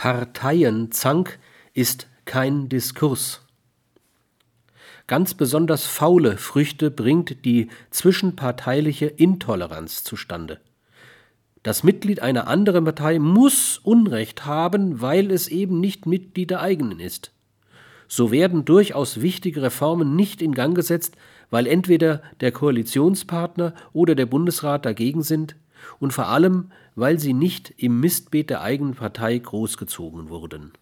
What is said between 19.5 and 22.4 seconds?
Reformen nicht in Gang gesetzt, weil entweder